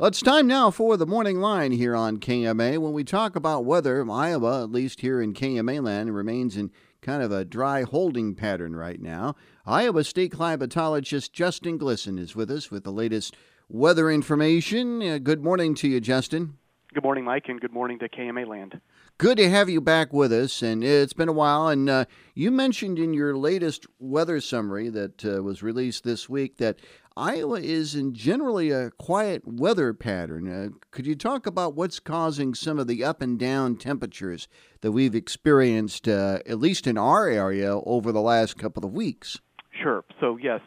[0.00, 2.78] It's time now for the morning line here on KMA.
[2.78, 7.22] When we talk about weather, Iowa, at least here in KMA land, remains in kind
[7.22, 9.36] of a dry holding pattern right now.
[9.64, 13.36] Iowa State climatologist Justin Glisan is with us with the latest
[13.68, 15.00] weather information.
[15.00, 16.58] Uh, good morning to you, Justin.
[16.94, 18.80] Good morning, Mike, and good morning to KMA land.
[19.18, 21.66] Good to have you back with us, and it's been a while.
[21.66, 22.04] And uh,
[22.36, 26.78] you mentioned in your latest weather summary that uh, was released this week that
[27.16, 30.48] Iowa is in generally a quiet weather pattern.
[30.48, 34.46] Uh, could you talk about what's causing some of the up and down temperatures
[34.80, 39.40] that we've experienced, uh, at least in our area, over the last couple of weeks?
[39.82, 40.04] Sure.
[40.20, 40.60] So yes,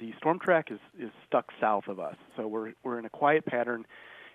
[0.00, 2.16] the storm track is, is stuck south of us.
[2.36, 3.86] So we're we're in a quiet pattern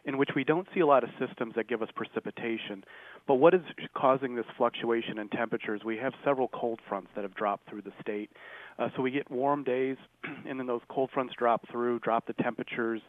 [0.05, 2.83] in which we don't see a lot of systems that give us precipitation.
[3.27, 3.61] But what is
[3.95, 5.81] causing this fluctuation in temperatures?
[5.83, 8.29] We have several cold fronts that have dropped through the state.
[8.77, 9.97] Uh, so we get warm days,
[10.47, 13.01] and then those cold fronts drop through, drop the temperatures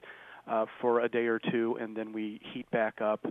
[0.46, 3.24] uh, for a day or two, and then we heat back up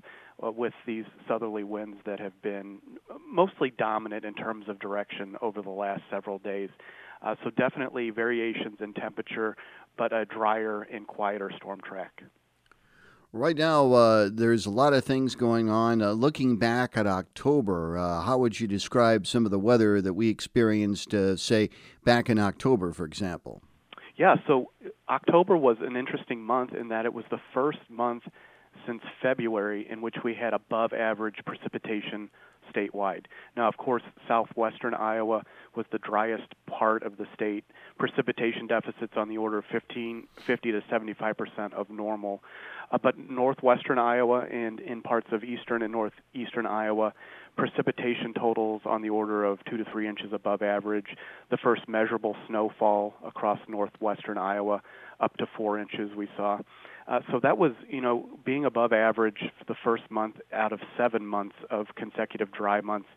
[0.44, 2.80] uh, with these southerly winds that have been
[3.28, 6.70] mostly dominant in terms of direction over the last several days.
[7.22, 9.56] Uh, so definitely variations in temperature,
[9.98, 12.22] but a drier and quieter storm track.
[13.36, 16.02] Right now, uh, there's a lot of things going on.
[16.02, 20.14] Uh, looking back at October, uh, how would you describe some of the weather that
[20.14, 21.70] we experienced, uh, say,
[22.06, 23.62] back in October, for example?
[24.16, 24.72] Yeah, so
[25.10, 28.24] October was an interesting month in that it was the first month
[28.88, 32.30] since February in which we had above average precipitation
[32.76, 33.26] statewide.
[33.56, 35.44] Now, of course, southwestern Iowa
[35.76, 37.64] was the driest part of the state.
[37.98, 42.42] Precipitation deficits on the order of 15, 50 to 75 percent of normal.
[42.92, 47.14] Uh, but northwestern Iowa and in parts of eastern and northeastern Iowa,
[47.58, 51.08] precipitation totals on the order of two to three inches above average.
[51.50, 54.82] The first measurable snowfall across northwestern Iowa,
[55.20, 56.60] up to four inches, we saw.
[57.08, 60.80] Uh, so that was, you know, being above average for the first month out of
[60.98, 63.08] seven months of consecutive dry months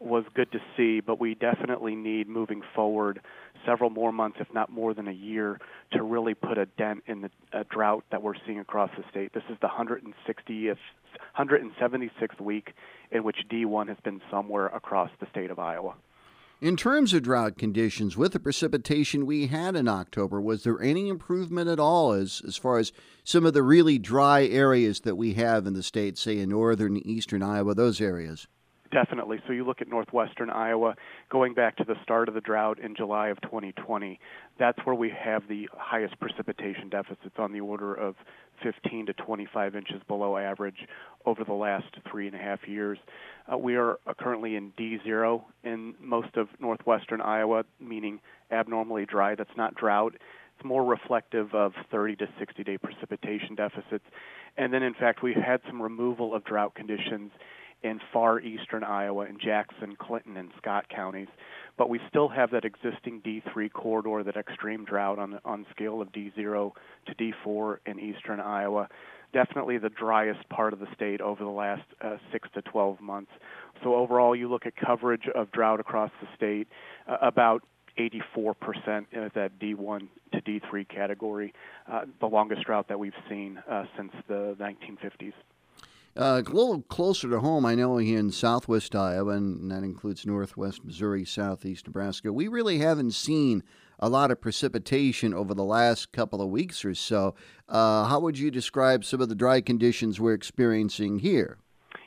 [0.00, 3.20] was good to see, but we definitely need moving forward
[3.66, 5.58] several more months, if not more than a year,
[5.92, 9.32] to really put a dent in the uh, drought that we're seeing across the state.
[9.34, 10.76] This is the 160th,
[11.38, 12.72] 176th week
[13.10, 15.94] in which D1 has been somewhere across the state of Iowa.
[16.60, 21.08] In terms of drought conditions, with the precipitation we had in October, was there any
[21.08, 22.90] improvement at all as, as far as
[23.22, 26.96] some of the really dry areas that we have in the state, say in northern
[26.96, 28.48] eastern Iowa, those areas?
[28.90, 29.38] Definitely.
[29.46, 30.96] So you look at northwestern Iowa,
[31.30, 34.18] going back to the start of the drought in July of 2020,
[34.58, 38.16] that's where we have the highest precipitation deficits on the order of
[38.62, 40.86] 15 to 25 inches below average
[41.26, 42.98] over the last three and a half years.
[43.50, 48.20] Uh, we are uh, currently in D0 in most of northwestern Iowa, meaning
[48.50, 49.34] abnormally dry.
[49.34, 50.14] That's not drought.
[50.56, 54.04] It's more reflective of 30 to 60 day precipitation deficits.
[54.56, 57.30] And then, in fact, we've had some removal of drought conditions
[57.82, 61.28] in far eastern Iowa in Jackson, Clinton, and Scott counties.
[61.78, 66.08] But we still have that existing D3 corridor, that extreme drought on on scale of
[66.12, 66.72] D0
[67.06, 68.88] to D4 in eastern Iowa.
[69.32, 73.30] Definitely the driest part of the state over the last uh, six to 12 months.
[73.82, 76.66] So overall, you look at coverage of drought across the state,
[77.06, 77.62] uh, about
[77.98, 81.52] 84% is that D1 to D3 category,
[81.90, 85.32] uh, the longest drought that we've seen uh, since the 1950s.
[86.18, 90.26] Uh, a little closer to home, I know here in southwest Iowa, and that includes
[90.26, 93.62] northwest Missouri, southeast Nebraska, we really haven't seen
[94.00, 97.36] a lot of precipitation over the last couple of weeks or so.
[97.68, 101.56] Uh, how would you describe some of the dry conditions we're experiencing here?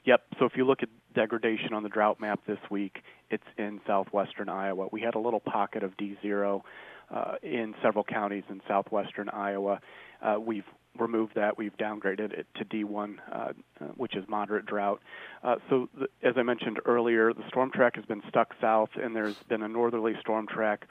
[0.03, 0.23] Yep.
[0.39, 4.49] So if you look at degradation on the drought map this week, it's in southwestern
[4.49, 4.89] Iowa.
[4.91, 6.61] We had a little pocket of D0
[7.09, 9.79] uh, in several counties in southwestern Iowa.
[10.21, 10.65] Uh, we've
[10.97, 11.57] removed that.
[11.57, 13.51] We've downgraded it to D1, uh, uh,
[13.95, 15.01] which is moderate drought.
[15.43, 15.89] Uh, so,
[16.23, 19.67] as I mentioned earlier, the storm track has been stuck south, and there's been a
[19.67, 20.87] northerly storm track.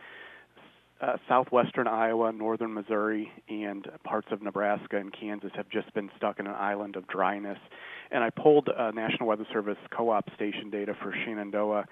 [1.01, 6.39] Uh, southwestern Iowa, northern Missouri, and parts of Nebraska and Kansas have just been stuck
[6.39, 7.59] in an island of dryness.
[8.11, 11.87] And I pulled uh, National Weather Service co-op station data for Shenandoah,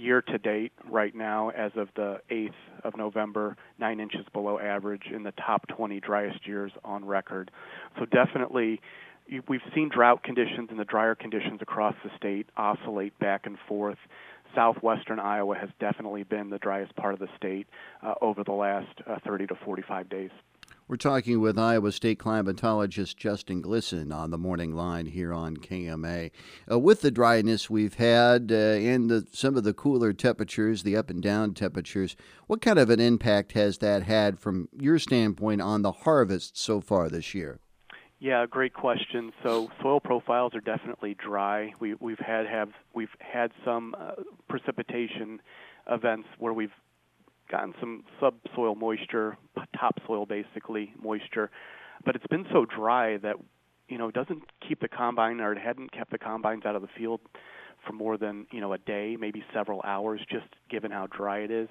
[0.00, 2.54] year to date right now as of the 8th
[2.84, 7.50] of November, 9 inches below average in the top 20 driest years on record.
[7.98, 8.80] So definitely
[9.48, 13.98] we've seen drought conditions and the drier conditions across the state oscillate back and forth.
[14.54, 17.66] Southwestern Iowa has definitely been the driest part of the state
[18.02, 20.30] uh, over the last uh, 30 to 45 days.
[20.90, 26.32] We're talking with Iowa State climatologist Justin Glisan on the morning line here on KMA.
[26.68, 30.96] Uh, with the dryness we've had uh, and the, some of the cooler temperatures, the
[30.96, 32.16] up and down temperatures,
[32.48, 36.80] what kind of an impact has that had from your standpoint on the harvest so
[36.80, 37.60] far this year?
[38.18, 39.32] Yeah, great question.
[39.44, 41.72] So soil profiles are definitely dry.
[41.78, 45.40] We, we've had have we've had some uh, precipitation
[45.88, 46.72] events where we've
[47.50, 49.36] gotten some subsoil moisture,
[49.78, 51.50] topsoil basically moisture,
[52.04, 53.36] but it's been so dry that
[53.88, 56.82] you know it doesn't keep the combine or it hadn't kept the combines out of
[56.82, 57.20] the field
[57.86, 61.50] for more than you know a day, maybe several hours, just given how dry it
[61.50, 61.68] is.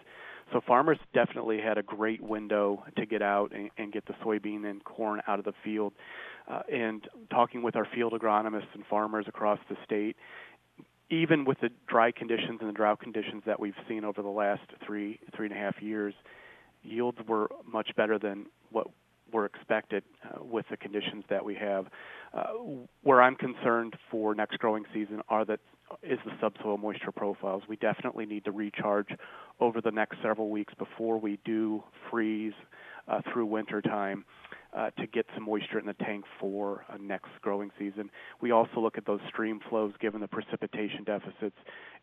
[0.51, 4.65] So farmers definitely had a great window to get out and, and get the soybean
[4.65, 5.93] and corn out of the field.
[6.47, 10.15] Uh, and talking with our field agronomists and farmers across the state,
[11.09, 14.61] even with the dry conditions and the drought conditions that we've seen over the last
[14.85, 16.13] three three and a half years,
[16.83, 18.87] yields were much better than what
[19.31, 21.87] were expected uh, with the conditions that we have.
[22.33, 22.47] Uh,
[23.01, 25.59] where I'm concerned for next growing season are that
[26.03, 27.63] is the subsoil moisture profiles.
[27.67, 29.09] We definitely need to recharge
[29.59, 32.53] over the next several weeks before we do freeze
[33.07, 34.25] uh, through winter time.
[34.71, 38.07] Uh, to get some moisture in the tank for uh, next growing season.
[38.39, 41.55] We also look at those stream flows given the precipitation deficits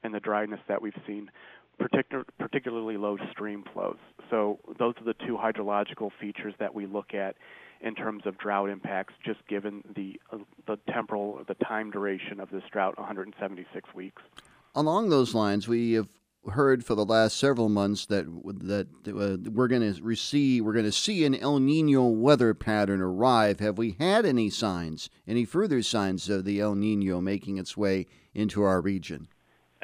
[0.03, 1.31] and the dryness that we've seen,
[1.79, 3.99] particular, particularly low stream flows.
[4.31, 7.37] So those are the two hydrological features that we look at
[7.81, 12.51] in terms of drought impacts, just given the uh, the temporal, the time duration of
[12.51, 14.23] this drought, 176 weeks.
[14.75, 16.09] Along those lines, we have
[16.53, 20.85] heard for the last several months that that uh, we're going to receive we're going
[20.85, 23.61] to see an El Nino weather pattern arrive.
[23.61, 28.07] Have we had any signs, any further signs of the El Nino making its way
[28.35, 29.29] into our region?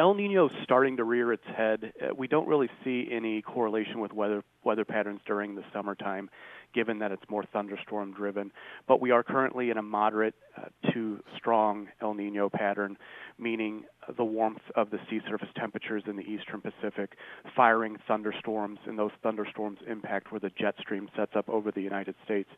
[0.03, 1.93] El Nino is starting to rear its head.
[2.03, 6.29] Uh, we don't really see any correlation with weather weather patterns during the summertime
[6.73, 8.51] given that it's more thunderstorm driven.
[8.89, 12.97] But we are currently in a moderate uh, to strong El Nino pattern,
[13.39, 13.85] meaning
[14.17, 17.17] the warmth of the sea surface temperatures in the eastern Pacific
[17.55, 22.15] firing thunderstorms, and those thunderstorms impact where the jet stream sets up over the United
[22.25, 22.49] States.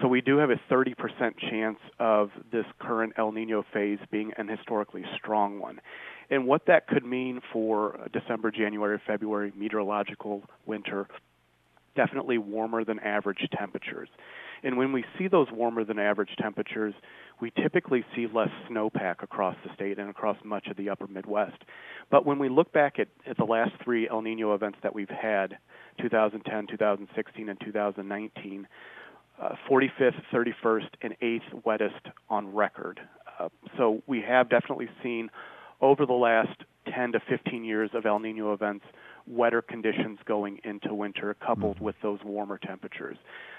[0.00, 0.94] So we do have a 30%
[1.50, 5.80] chance of this current El Nino phase being an historically strong one.
[6.30, 11.08] And what that could mean for December, January, February meteorological winter
[11.96, 14.08] definitely warmer than average temperatures.
[14.62, 16.94] And when we see those warmer than average temperatures,
[17.40, 21.58] we typically see less snowpack across the state and across much of the upper Midwest.
[22.10, 25.08] But when we look back at, at the last three El Nino events that we've
[25.08, 25.58] had
[26.00, 28.68] 2010, 2016, and 2019
[29.40, 33.00] uh, 45th, 31st, and 8th wettest on record.
[33.38, 35.30] Uh, so we have definitely seen
[35.80, 36.64] over the last
[36.94, 38.84] 10 to 15 years of El Nino events
[39.26, 41.84] wetter conditions going into winter, coupled mm-hmm.
[41.84, 43.16] with those warmer temperatures.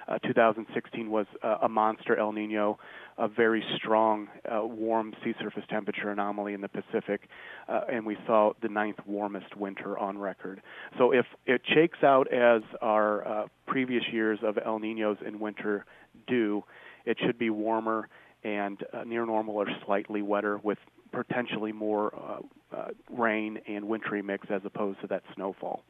[0.07, 2.79] Uh, 2016 was uh, a monster El Nino,
[3.17, 7.29] a very strong uh, warm sea surface temperature anomaly in the Pacific,
[7.67, 10.61] uh, and we saw the ninth warmest winter on record.
[10.97, 15.85] So if it shakes out as our uh, previous years of El Ninos in winter
[16.27, 16.63] do,
[17.05, 18.09] it should be warmer
[18.43, 20.77] and uh, near normal or slightly wetter with
[21.11, 25.83] potentially more uh, uh, rain and wintry mix as opposed to that snowfall.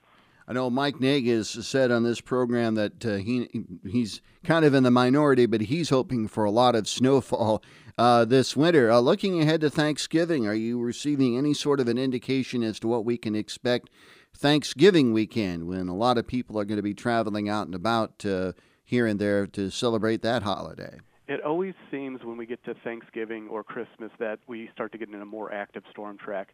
[0.48, 4.74] I know Mike Naig has said on this program that uh, he he's kind of
[4.74, 7.62] in the minority, but he's hoping for a lot of snowfall
[8.00, 8.89] uh, this winter.
[8.89, 12.88] Uh, looking ahead to Thanksgiving, are you receiving any sort of an indication as to
[12.88, 13.92] what we can expect
[14.36, 18.25] Thanksgiving weekend when a lot of people are going to be traveling out and about
[18.25, 20.98] uh, here and there to celebrate that holiday?
[21.29, 25.09] It always seems when we get to Thanksgiving or Christmas that we start to get
[25.09, 26.49] in a more active storm track.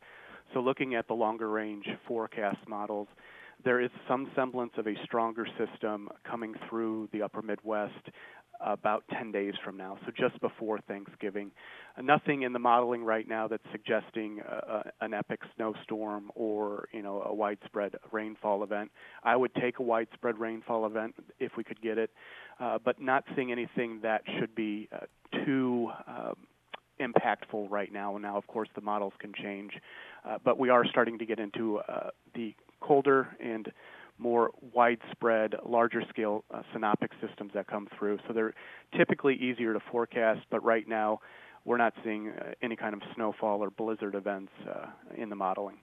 [0.54, 3.08] So, looking at the longer range forecast models,
[3.64, 8.10] there is some semblance of a stronger system coming through the upper Midwest
[8.62, 11.52] about 10 days from now, so just before Thanksgiving.
[12.02, 17.22] Nothing in the modeling right now that's suggesting uh, an epic snowstorm or you know
[17.24, 18.92] a widespread rainfall event.
[19.24, 22.12] I would take a widespread rainfall event if we could get it,
[22.60, 25.06] uh, but not seeing anything that should be uh,
[25.46, 26.36] too um,
[27.00, 28.18] impactful right now.
[28.18, 29.74] Now, of course, the models can change,
[30.28, 33.72] uh, but we are starting to get into uh, the colder and
[34.18, 38.18] more widespread, larger scale uh, synoptic systems that come through.
[38.28, 38.54] So they're
[38.98, 41.20] typically easier to forecast, but right now
[41.66, 42.32] we're not seeing
[42.62, 44.52] any kind of snowfall or blizzard events
[45.18, 45.78] in the modeling.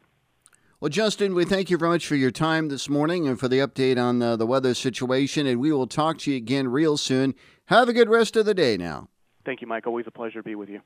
[0.82, 3.60] Well, Justin, we thank you very much for your time this morning and for the
[3.60, 7.36] update on uh, the weather situation, and we will talk to you again real soon.
[7.66, 9.08] Have a good rest of the day now.
[9.44, 9.86] Thank you, Mike.
[9.86, 10.80] Always a pleasure to be with you.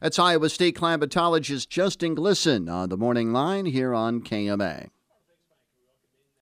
[0.00, 4.90] That's Iowa State climatologist Justin Glisan on the morning line here on KMA.